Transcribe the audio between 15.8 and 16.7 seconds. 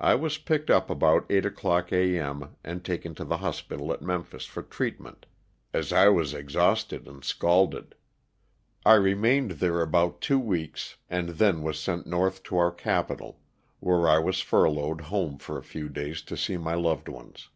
days to see